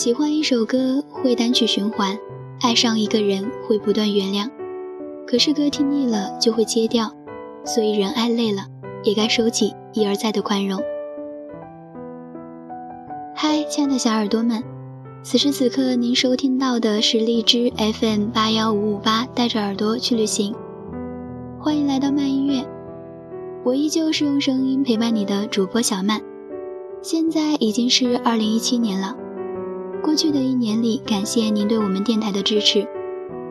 [0.00, 2.18] 喜欢一首歌会单曲循环，
[2.62, 4.48] 爱上一个人会不断原谅。
[5.26, 7.12] 可是歌听腻了就会切掉，
[7.66, 8.62] 所以人爱累了
[9.04, 10.80] 也该收起一而再的宽容。
[13.34, 14.64] 嗨，亲爱的小耳朵们，
[15.22, 20.54] 此时此刻您收听到的是荔枝 FM 八幺五五八，带着耳朵去旅行。
[21.58, 22.66] 欢迎来到慢音乐，
[23.62, 26.22] 我依旧是用声音陪伴你的主播小曼。
[27.02, 29.14] 现在已经是二零一七年了，
[30.02, 32.86] 过去的一年里，感谢您对我们电台的支持，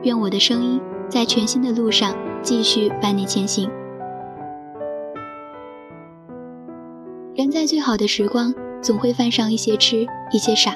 [0.04, 0.82] 愿我的声音。
[1.08, 3.68] 在全新的路上继续伴你前行。
[7.36, 10.76] 人在最好的时光，总会犯上一些痴，一些傻。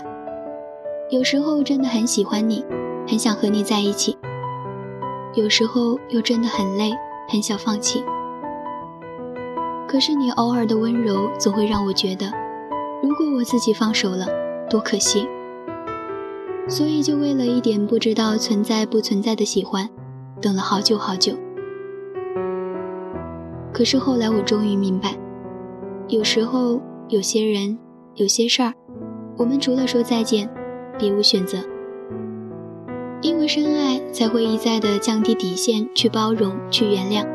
[1.11, 2.65] 有时候真的很喜欢你，
[3.07, 4.17] 很想和你在一起；
[5.35, 6.91] 有时候又真的很累，
[7.29, 8.03] 很想放弃。
[9.87, 12.31] 可是你偶尔的温柔，总会让我觉得，
[13.03, 14.25] 如果我自己放手了，
[14.67, 15.27] 多可惜。
[16.67, 19.89] 所以就为了一点不知道存在不存在的喜欢。
[20.41, 21.33] 等了好久好久，
[23.71, 25.15] 可是后来我终于明白，
[26.09, 27.77] 有时候有些人、
[28.15, 28.73] 有些事儿，
[29.37, 30.49] 我们除了说再见，
[30.99, 31.59] 别无选择。
[33.21, 37.25] 因为深爱，才会一再的降低底线去包容、去原谅；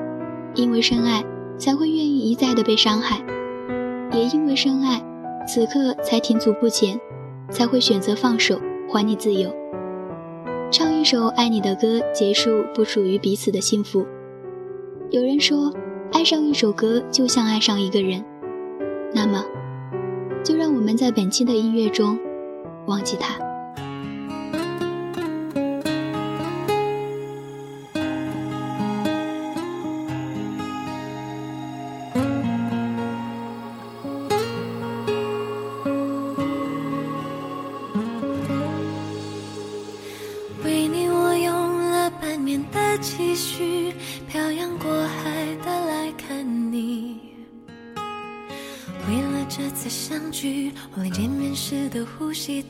[0.54, 1.24] 因为深爱，
[1.56, 3.24] 才会愿意一再的被伤害；
[4.12, 5.02] 也因为深爱，
[5.46, 7.00] 此刻才停足不前，
[7.50, 9.54] 才会选择放手，还你自由。
[10.70, 14.06] 唱一首爱你的歌，结束不属于彼此的幸福。
[15.10, 15.72] 有人说，
[16.12, 18.24] 爱上一首歌就像爱上一个人。
[19.14, 19.44] 那么，
[20.44, 22.18] 就让我们在本期的音乐中
[22.86, 23.47] 忘记他。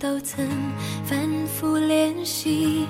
[0.00, 0.44] 都曾
[1.04, 2.84] 反复练习，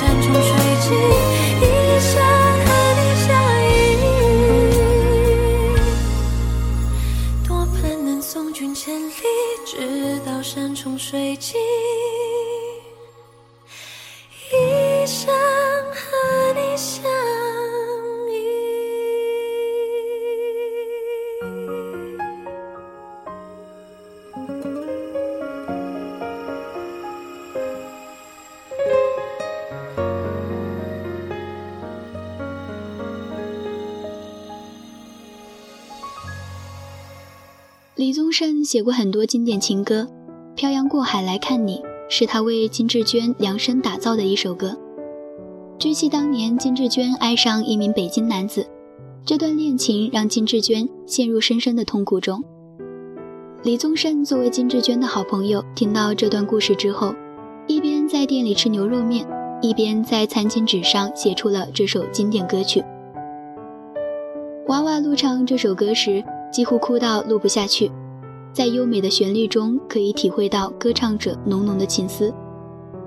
[0.00, 0.50] 山重水
[0.80, 1.19] 尽，
[38.40, 40.08] 李宗盛写过很多经典情歌，
[40.54, 41.76] 《漂洋过海来看你》
[42.08, 44.74] 是他为金志娟量身打造的一首歌。
[45.78, 48.66] 据悉，当年金志娟爱上一名北京男子，
[49.26, 52.42] 这段恋情让金志娟陷入深深的痛苦中。
[53.62, 57.14] 李宗盛作为金志娟的好朋友，听到这段故事之后，
[57.66, 59.28] 一边在店里吃牛肉面，
[59.60, 62.82] 一边在餐巾纸上写出了这首经典歌曲。
[64.68, 66.24] 娃娃录唱这首歌时。
[66.52, 67.88] 几乎哭到录不下去，
[68.52, 72.32] 在优美的旋律中可以体会到歌唱者浓浓的情思。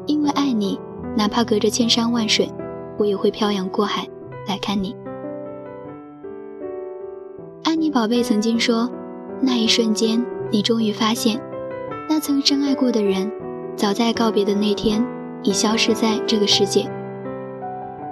[0.05, 0.79] 因为爱你，
[1.15, 2.49] 哪怕隔着千山万水，
[2.97, 4.07] 我也会漂洋过海
[4.47, 4.95] 来看你。
[7.63, 8.89] 安妮宝贝曾经说
[9.41, 11.39] ：“那一瞬间，你终于发现，
[12.09, 13.31] 那曾深爱过的人，
[13.75, 15.05] 早在告别的那天，
[15.43, 16.89] 已消失在这个世界。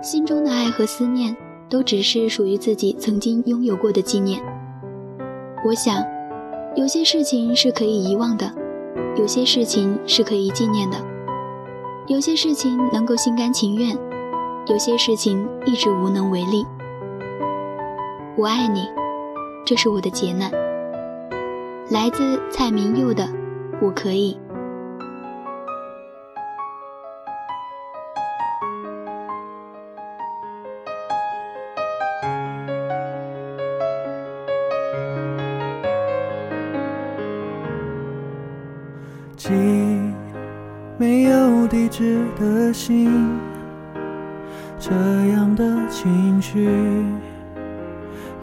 [0.01, 1.35] 心中的爱和思念，
[1.69, 4.41] 都只是属于自己曾经拥有过的纪念。”
[5.65, 6.01] 我想，
[6.73, 8.49] 有些事情是可以遗忘的，
[9.17, 10.97] 有些事情是可以纪念的，
[12.07, 13.93] 有些事情能够心甘情愿，
[14.67, 16.65] 有些事情一直无能为力。
[18.37, 18.87] 我爱你，
[19.65, 20.49] 这是我的劫难。
[21.89, 23.25] 来自蔡明佑的
[23.81, 24.37] 《我可以》。
[41.81, 43.09] 有地址的心，
[44.79, 44.91] 这
[45.33, 46.69] 样的情绪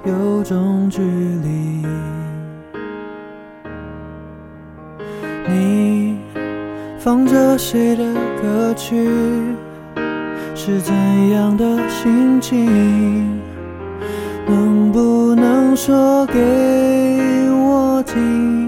[0.04, 1.86] 有种距离。
[5.48, 6.18] 你
[6.98, 9.08] 放着谁的歌曲？
[10.56, 10.92] 是怎
[11.30, 13.38] 样的心情？
[14.48, 16.34] 能不能说给
[17.52, 18.67] 我听？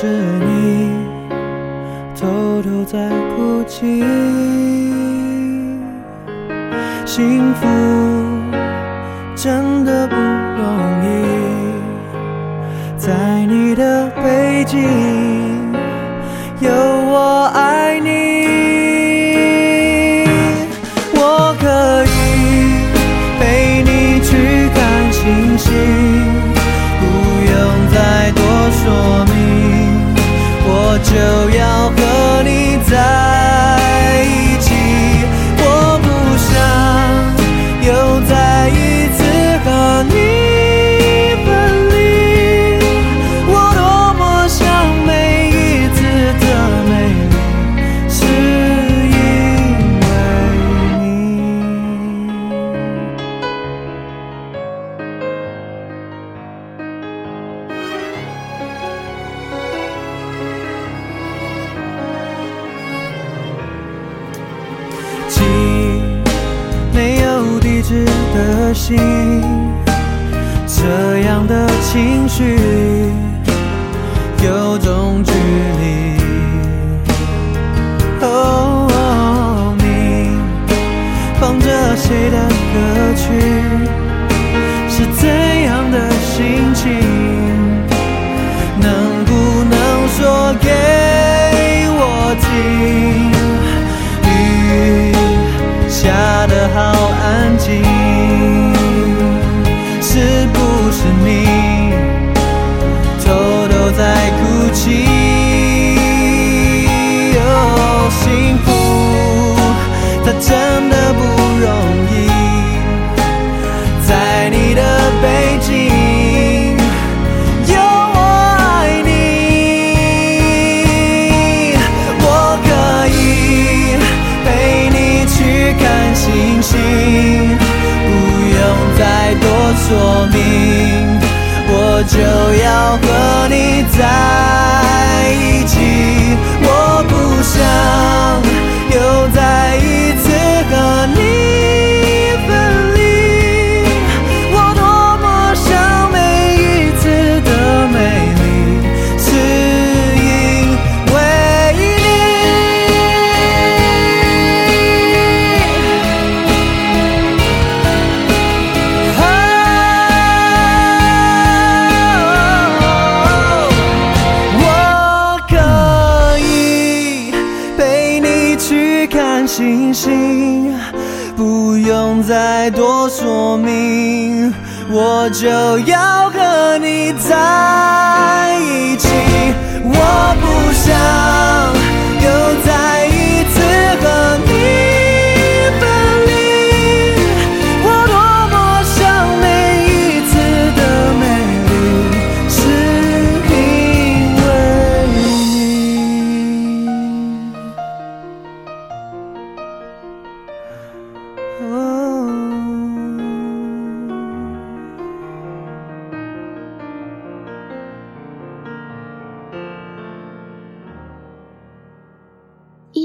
[0.00, 0.37] 是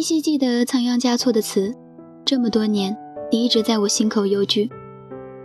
[0.03, 1.73] 依稀记得仓央嘉措的词，
[2.25, 2.93] 这么多年，
[3.31, 4.69] 你一直在我心口幽居。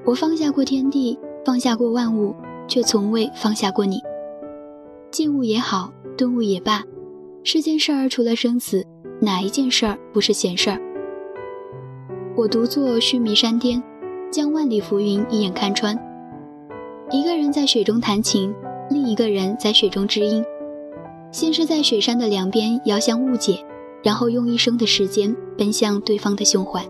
[0.04, 2.34] 我放下过天地，放下过万物，
[2.66, 4.00] 却从未放下过你。
[5.12, 6.82] 静物也好，顿悟也罢，
[7.44, 8.84] 世间事儿除了生死，
[9.20, 10.80] 哪一件事儿不是闲事儿？
[12.36, 13.80] 我独坐须弥山巅，
[14.28, 15.96] 将万里浮云一眼看穿。
[17.12, 18.52] 一个人在水中弹琴，
[18.90, 20.44] 另一个人在水中知音。
[21.30, 23.64] 先是在雪山的两边遥相误解，
[24.02, 26.82] 然后用一生的时间奔向对方的胸怀。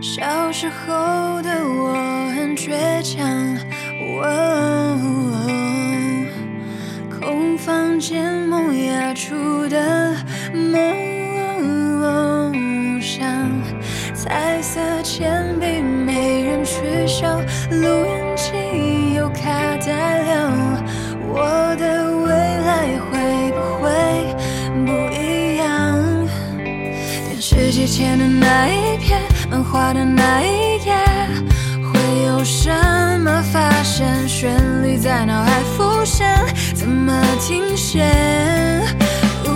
[0.00, 1.92] 小时候的我
[2.34, 2.70] 很倔
[3.02, 3.28] 强，
[4.22, 4.98] 哦
[7.20, 9.34] 空房间萌芽出
[9.68, 10.14] 的
[10.54, 11.15] 梦
[14.28, 17.38] 彩色铅笔没人取笑，
[17.70, 19.40] 录音机有卡
[19.76, 20.82] 带了，
[21.28, 22.28] 我的未
[22.66, 23.14] 来会
[23.52, 23.86] 不会
[24.84, 26.26] 不一样？
[26.64, 30.92] 电视机前的那一片，漫画的那一页，
[31.92, 32.68] 会有什
[33.20, 34.28] 么发现？
[34.28, 34.50] 旋
[34.82, 36.36] 律在脑海浮现，
[36.74, 38.02] 怎么停歇？
[39.44, 39.52] 哦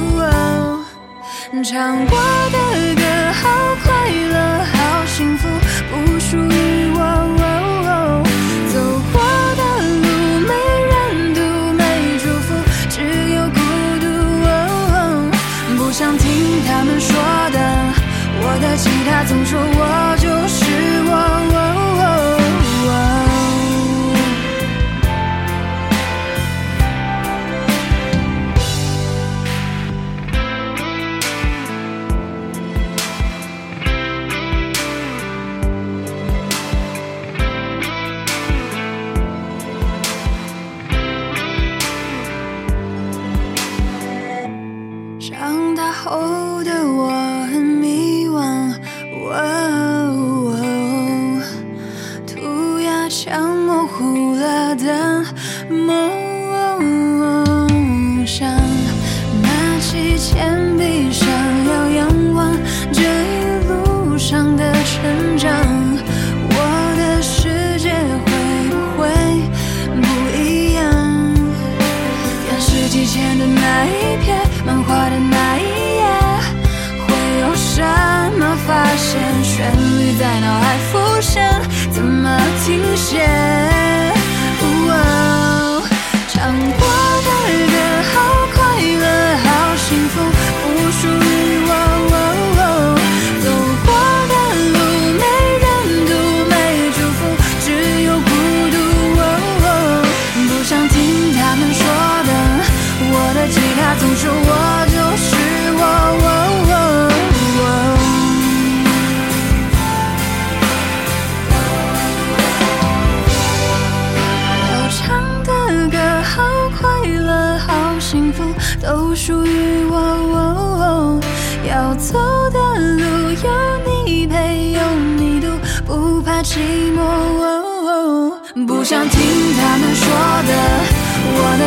[1.64, 2.16] 唱过
[2.52, 2.99] 的歌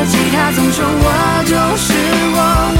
[0.06, 1.94] 吉他总说我就是
[2.36, 2.74] 我。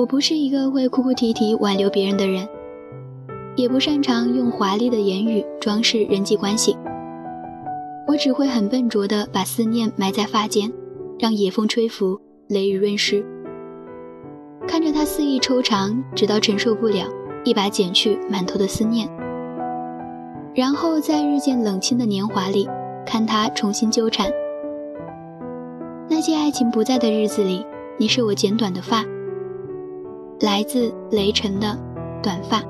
[0.00, 2.48] 我不是一个会哭哭啼啼挽留别人的人，
[3.60, 6.76] 也不擅长用华丽的言语装饰人际关系。
[8.08, 10.72] 我只会很笨拙地把思念埋在发间，
[11.18, 13.24] 让野风吹拂，雷雨润湿。
[14.66, 17.06] 看着他肆意抽长，直到承受不了，
[17.44, 19.08] 一把剪去满头的思念。
[20.54, 22.68] 然后在日渐冷清的年华里，
[23.06, 24.28] 看他重新纠缠。
[26.08, 27.64] 那些爱情不在的日子里，
[27.98, 29.04] 你是我剪短的发。
[30.40, 31.78] 来自雷晨的
[32.22, 32.62] 短发。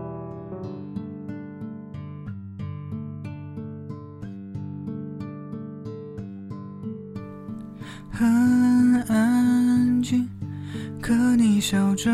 [8.21, 10.29] 很安静，
[11.01, 12.11] 可你笑着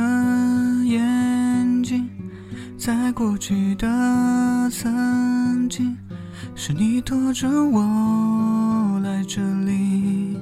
[0.84, 2.08] 眼睛，
[2.78, 5.96] 在过去的曾经，
[6.54, 10.38] 是你拖着我来这里，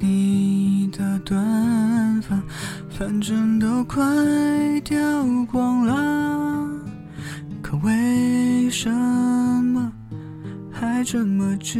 [0.00, 2.36] 你的短发。
[2.90, 4.02] 反正都快
[4.80, 4.98] 掉
[5.52, 6.68] 光了，
[7.62, 9.92] 可为什么
[10.72, 11.78] 还这么执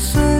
[0.00, 0.39] 是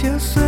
[0.00, 0.39] te.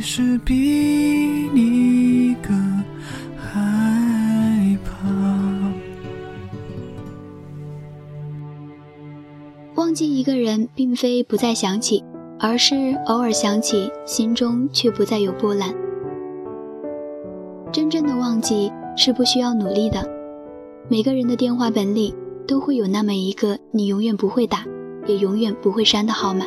[0.00, 0.54] 其实比
[1.52, 2.56] 你更
[3.36, 5.06] 害怕。
[9.74, 12.02] 忘记一个人，并非不再想起，
[12.38, 15.74] 而是偶尔想起，心中却不再有波澜。
[17.70, 20.02] 真正的忘记是不需要努力的。
[20.88, 22.14] 每个人的电话本里
[22.48, 24.64] 都会有那么一个你永远不会打，
[25.06, 26.46] 也永远不会删的号码。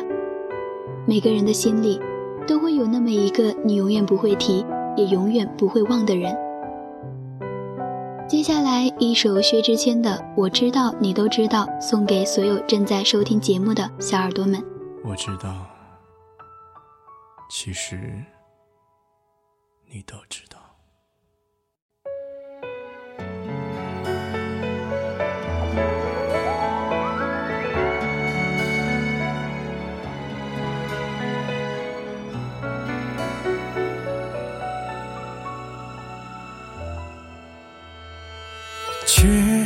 [1.06, 2.00] 每个人的心里。
[2.46, 4.64] 都会有那么一个你永远不会提，
[4.96, 6.36] 也永远不会忘的人。
[8.26, 14.62] 接下来一首薛之谦的《我知道你都知道》，送给所有正在收听节目的小耳朵们。
[15.04, 15.66] 我知道，
[17.50, 18.24] 其实
[19.90, 20.53] 你都知道。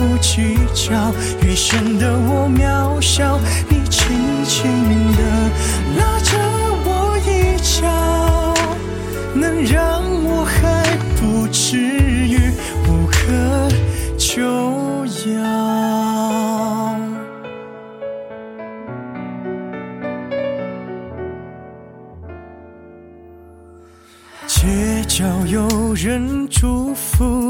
[0.00, 3.38] 不计较，越显得我渺小。
[3.68, 4.72] 你轻轻
[5.12, 5.20] 地
[5.98, 6.38] 拉着
[6.86, 6.88] 我
[7.28, 7.28] 一
[7.60, 7.84] 脚，
[9.34, 10.58] 能让我还
[11.20, 12.50] 不至于
[12.88, 13.20] 无可
[14.16, 14.40] 救
[15.28, 15.38] 药。
[24.46, 27.49] 街角有人祝福。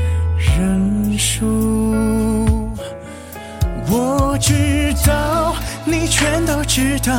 [6.21, 7.13] 全都知道，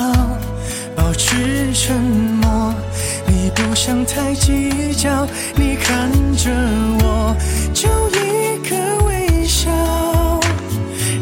[0.94, 1.96] 保持沉
[2.40, 2.72] 默。
[3.26, 6.50] 你不想太计较，你看着
[7.00, 7.36] 我，
[7.74, 9.72] 就一个微笑，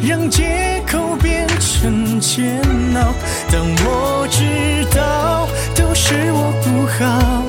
[0.07, 2.61] 让借口变成煎
[2.97, 3.15] 熬。
[3.51, 7.43] 但我知道，都是我不好。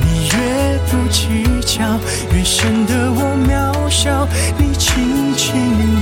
[0.00, 1.84] 你越不计较，
[2.34, 4.26] 越显得我渺小。
[4.56, 5.95] 你轻轻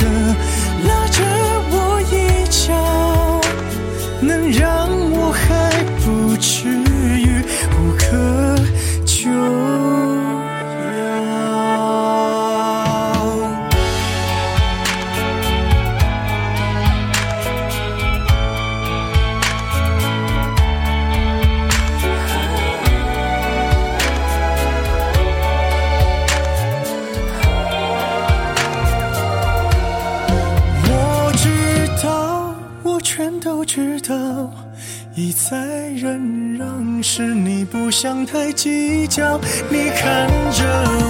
[35.16, 35.56] 一再
[35.90, 39.40] 忍让是你不想太计较。
[39.70, 40.64] 你看着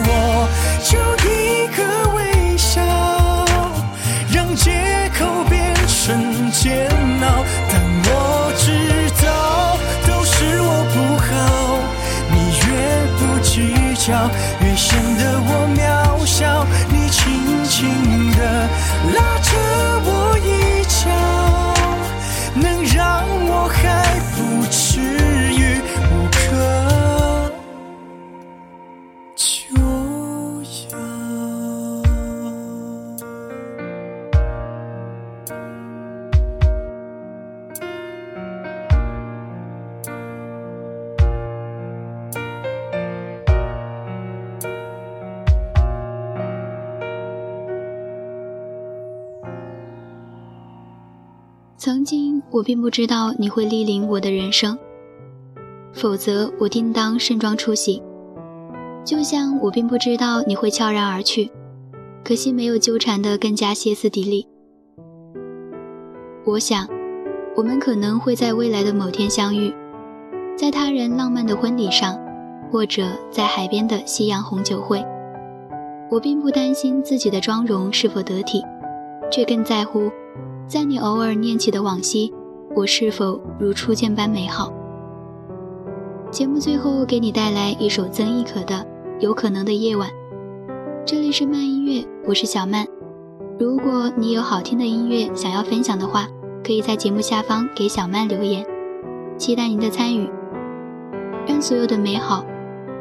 [0.06, 0.46] 我，
[0.84, 0.98] 就
[51.84, 54.78] 曾经我并不知道你会莅临我的人生，
[55.92, 58.02] 否则我定当盛装出席。
[59.04, 61.50] 就像我并不知道你会悄然而去，
[62.24, 64.48] 可惜没有纠缠的更加歇斯底里。
[66.46, 66.88] 我想，
[67.54, 69.70] 我们可能会在未来的某天相遇，
[70.56, 72.18] 在他人浪漫的婚礼上，
[72.72, 75.04] 或者在海边的夕阳红酒会。
[76.10, 78.62] 我并不担心自己的妆容是否得体，
[79.30, 80.10] 却更在乎。
[80.66, 82.32] 在你偶尔念起的往昔，
[82.74, 84.72] 我是否如初见般美好？
[86.30, 88.74] 节目最后给你带来一首曾轶可的
[89.20, 90.08] 《有可能的夜晚》。
[91.04, 92.86] 这里是慢音乐，我是小曼。
[93.60, 96.26] 如果你有好听的音乐想要分享的话，
[96.64, 98.64] 可以在节目下方给小曼留言，
[99.36, 100.28] 期待您的参与。
[101.46, 102.44] 让所有的美好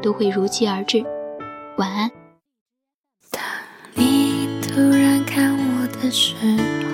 [0.02, 1.02] 都会如期而至。
[1.78, 2.10] 晚安。
[3.30, 3.42] 当
[3.94, 6.93] 你突然看我的时候，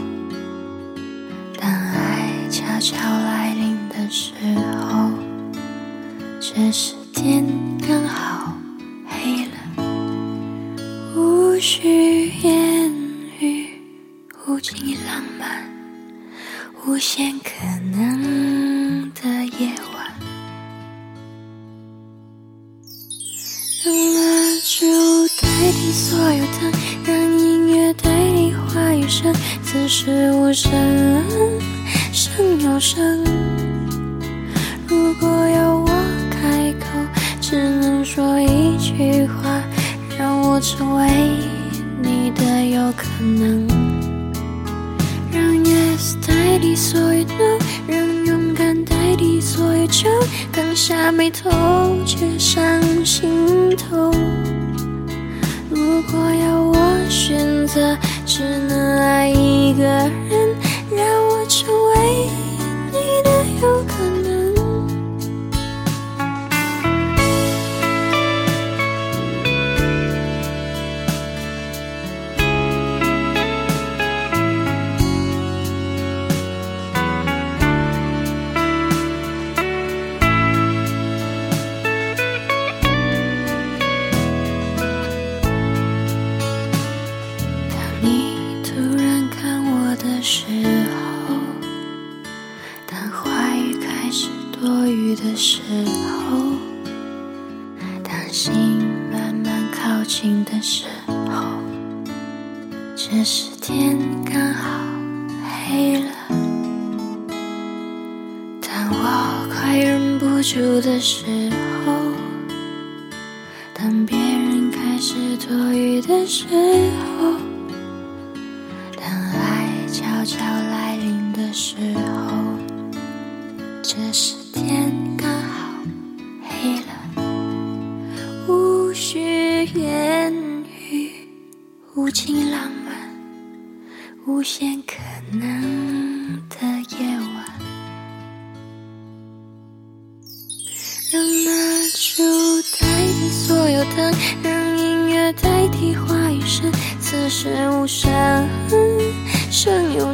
[29.63, 30.71] 此时无声，
[32.11, 33.23] 胜有声。
[34.87, 35.87] 如果要我
[36.29, 36.85] 开口，
[37.39, 39.61] 只能说一句话，
[40.17, 41.07] 让我成为
[42.01, 43.67] 你的有可能。
[45.31, 50.09] 让 yes 代替所有 no，让勇敢代替所有酒，
[50.51, 51.49] 刚下眉头
[52.05, 54.11] 却上心头。
[55.69, 56.75] 如果要我
[57.09, 57.97] 选择，
[58.33, 60.55] 只能爱一个人，
[60.89, 62.29] 让我成为
[62.89, 63.29] 你的
[63.61, 64.00] 有可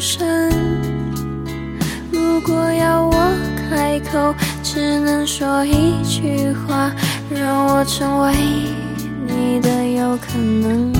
[0.07, 0.51] 声有声。
[2.13, 3.11] 如果要我
[3.69, 6.89] 开口，只能说一句话，
[7.29, 8.33] 让我成为
[9.27, 10.93] 你的有可能。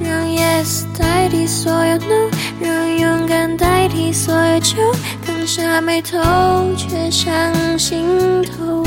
[0.00, 2.28] 让 yes 代替所有 no，
[2.60, 4.76] 让勇敢代替所有酒，
[5.24, 6.18] 刚下眉头
[6.76, 7.32] 却上
[7.78, 8.84] 心头。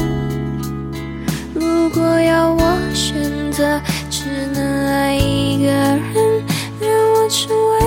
[1.54, 6.44] 如果要我选择，只能爱一个人，
[6.82, 7.87] 让我成为